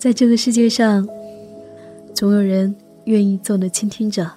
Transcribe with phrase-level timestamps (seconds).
[0.00, 1.06] 在这个世界上，
[2.14, 4.30] 总有人愿意做你的倾听者。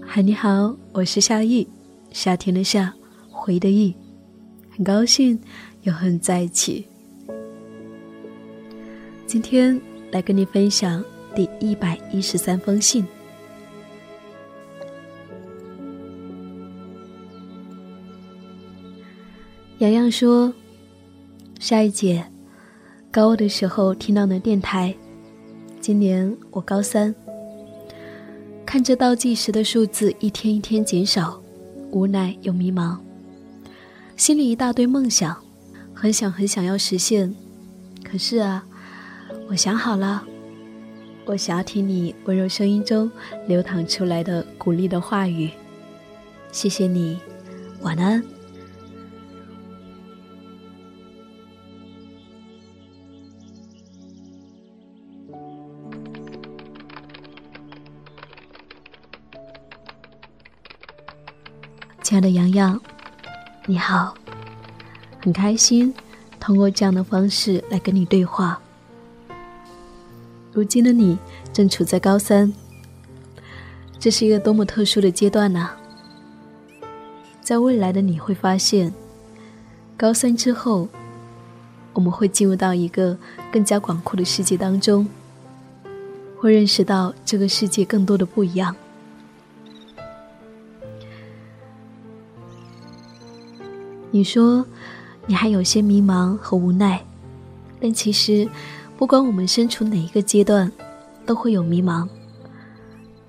[0.00, 1.66] 嗨，你好，我是夏意，
[2.12, 2.94] 夏天的夏，
[3.32, 3.92] 回的意，
[4.70, 5.36] 很高兴
[5.82, 6.86] 又和你在一起。
[9.26, 9.80] 今天
[10.12, 11.04] 来跟你分享
[11.34, 13.04] 第一百一十三封信。
[19.78, 20.54] 洋洋说
[21.58, 22.24] ：“夏一姐。”
[23.12, 24.94] 高二的时候听到的电台，
[25.82, 27.14] 今年我高三，
[28.64, 31.38] 看着倒计时的数字一天一天减少，
[31.90, 32.96] 无奈又迷茫，
[34.16, 35.36] 心里一大堆梦想，
[35.92, 37.34] 很想很想要实现，
[38.02, 38.64] 可是啊，
[39.50, 40.24] 我想好了，
[41.26, 43.12] 我想要听你温柔声音中
[43.46, 45.50] 流淌出来的鼓励的话语，
[46.50, 47.18] 谢谢你，
[47.82, 48.24] 晚安。
[62.12, 62.78] 亲爱的洋洋，
[63.64, 64.14] 你好，
[65.22, 65.94] 很开心
[66.38, 68.60] 通过这样的方式来跟你对话。
[70.52, 71.16] 如今的你
[71.54, 72.52] 正处在高三，
[73.98, 75.70] 这是一个多么特殊的阶段呢？
[77.40, 78.92] 在未来的你会发现，
[79.96, 80.90] 高三之后，
[81.94, 83.16] 我们会进入到一个
[83.50, 85.08] 更加广阔的世界当中，
[86.36, 88.76] 会认识到这个世界更多的不一样。
[94.14, 94.64] 你说，
[95.24, 97.02] 你还有些迷茫和无奈，
[97.80, 98.46] 但其实，
[98.98, 100.70] 不管我们身处哪一个阶段，
[101.24, 102.06] 都会有迷茫。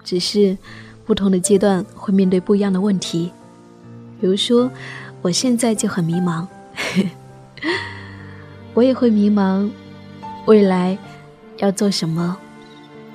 [0.04, 0.58] 只是，
[1.06, 3.32] 不同的阶段会面对不一样的问题。
[4.20, 4.70] 比如说，
[5.22, 6.46] 我现在就很迷茫，
[8.76, 9.72] 我也会迷茫，
[10.46, 10.98] 未来
[11.60, 12.38] 要做什么，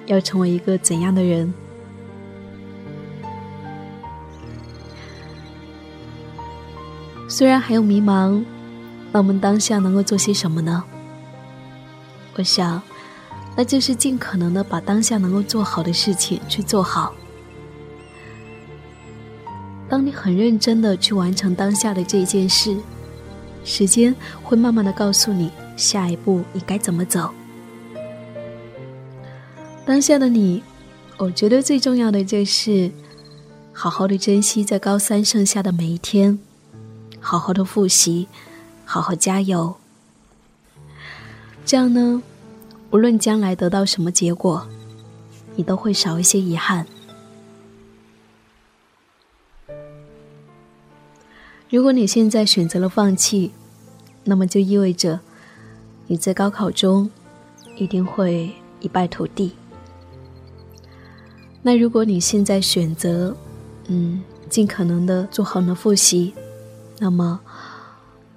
[0.06, 1.53] 要成为一个怎样的人。
[7.28, 8.43] 虽然还有迷茫，
[9.12, 10.83] 那我们当下能够做些什么呢？
[12.34, 12.81] 我想，
[13.55, 17.12] 那就是尽可能的把当下能够做好的事情去做好。
[19.89, 22.77] 当你很认真的去完成当下的这一件事，
[23.65, 27.31] 时间会慢慢的告诉你下一步你该怎么走。
[29.84, 30.62] 当下的你，
[31.19, 32.91] 我觉得最重要的就是
[33.72, 36.39] 好好的珍惜在高三剩下的每一天。
[37.28, 38.27] 好好的复习，
[38.87, 39.77] 好好加油。
[41.62, 42.22] 这样呢，
[42.91, 44.66] 无论将来得到什么结果，
[45.55, 46.87] 你都会少一些遗憾。
[51.69, 53.53] 如果你现在选择了放弃，
[54.25, 55.21] 那么就意味着
[56.06, 57.10] 你在高考中
[57.77, 58.50] 一定会
[58.81, 59.53] 一败涂地。
[61.60, 63.37] 那如果你现在选择，
[63.89, 66.33] 嗯，尽可能的做好你的复习。
[67.00, 67.41] 那么，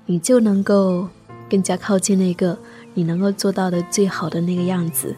[0.06, 1.08] 你就能够
[1.50, 2.58] 更加靠近那个
[2.94, 5.16] 你能够做到的最好的那个样子。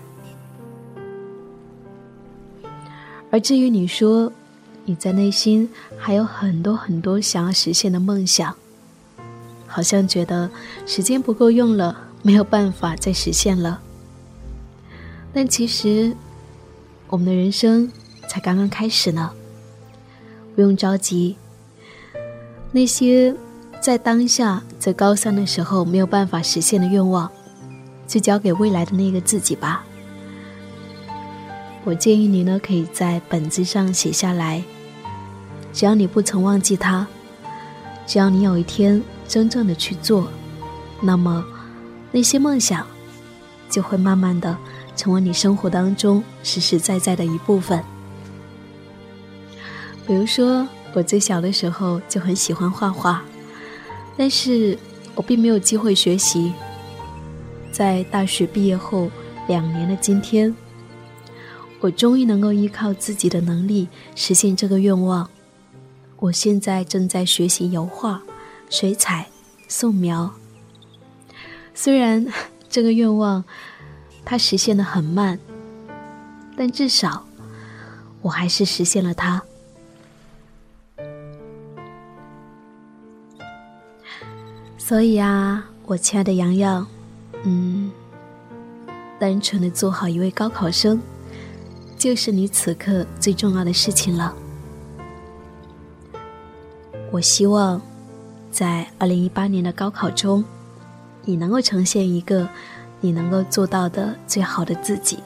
[3.29, 4.31] 而至于你说
[4.85, 8.55] 你在内心还有很多很多想要实现的梦想，
[9.67, 10.49] 好像觉得
[10.85, 13.81] 时间不够用了，没有办法再实现了。
[15.33, 16.15] 但其实，
[17.07, 17.91] 我们的人生
[18.29, 19.31] 才刚刚开始呢，
[20.55, 21.35] 不用着急。
[22.75, 23.33] 那些
[23.79, 27.29] 在当下在高三的时候没有办法实现的愿望，
[28.07, 29.85] 就交给未来的那个自己吧。
[31.83, 34.63] 我建议你呢，可以在本子上写下来。
[35.71, 37.05] 只要你不曾忘记它，
[38.07, 40.27] 只要你有一天真正的去做，
[40.99, 41.45] 那么
[42.11, 42.87] 那些梦想
[43.69, 44.57] 就会慢慢的
[44.95, 47.83] 成为你生活当中实实在在的一部分。
[50.07, 50.67] 比如说。
[50.93, 53.23] 我最小的时候就很喜欢画画，
[54.15, 54.77] 但是
[55.15, 56.53] 我并没有机会学习。
[57.71, 59.09] 在大学毕业后
[59.47, 60.55] 两年的今天，
[61.79, 65.27] 我终于能够依靠自己的能力实现这个愿望。
[66.19, 68.21] 我现在正在学习油画、
[68.69, 69.27] 水彩、
[69.67, 70.31] 素描。
[71.73, 72.27] 虽然
[72.69, 73.43] 这个愿望
[74.23, 75.39] 它实现的很慢，
[76.55, 77.25] 但至少
[78.21, 79.41] 我还是实现了它。
[84.85, 86.85] 所以啊，我亲爱的洋洋，
[87.43, 87.89] 嗯，
[89.17, 90.99] 单纯的做好一位高考生，
[91.97, 94.35] 就是你此刻最重要的事情了。
[97.11, 97.81] 我希望，
[98.51, 100.43] 在二零一八年的高考中，
[101.23, 102.45] 你能够呈现一个
[102.99, 105.17] 你能够做到的最好的自己。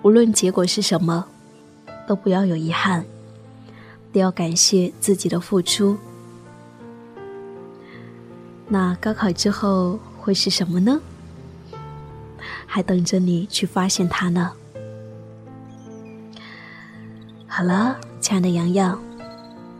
[0.00, 1.26] 无论结果是什么，
[2.08, 3.04] 都不要有遗憾，
[4.10, 5.98] 都要感谢自己的付出。
[8.68, 11.00] 那高考之后会是什么呢？
[12.66, 14.52] 还等着你去发现它呢。
[17.46, 19.00] 好了，亲爱的洋洋，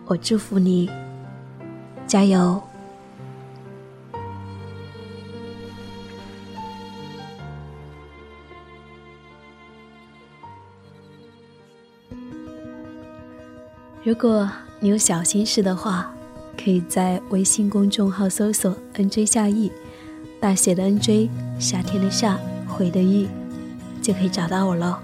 [0.07, 0.89] 我祝福你，
[2.07, 2.63] 加油！
[14.05, 14.49] 如果
[14.79, 16.15] 你有小心事的话，
[16.67, 19.71] 可以在微信公众号搜索 “nj 夏意”，
[20.43, 21.31] 大写的 “nj”，
[21.61, 22.37] 夏天的“夏”，
[22.67, 23.29] 回的“意”，
[24.03, 24.97] 就可以找到我喽。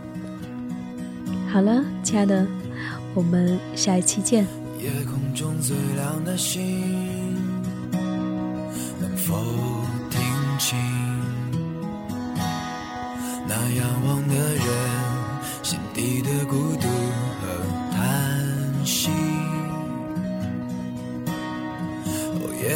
[1.52, 2.44] 好了，亲爱的，
[3.14, 4.44] 我们下一期见。
[4.80, 6.60] 夜空中最亮的星，
[9.00, 9.38] 能否
[10.10, 10.20] 听
[10.58, 10.76] 清
[13.46, 14.66] 那仰望的人
[15.62, 16.88] 心底的孤独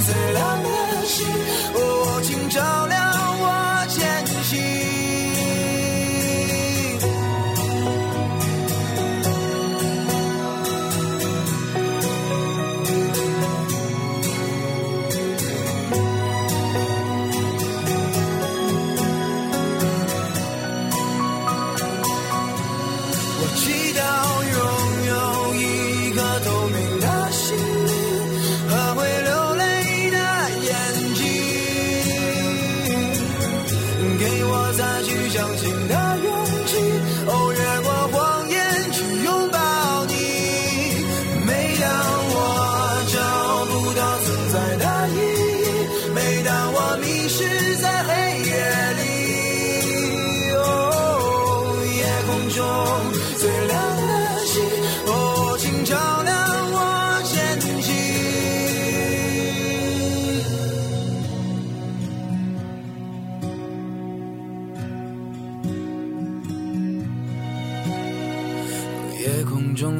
[0.00, 0.68] 最亮的
[1.04, 1.26] 星，
[1.74, 2.95] 我，请照亮。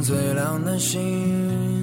[0.07, 1.76] 最亮的星，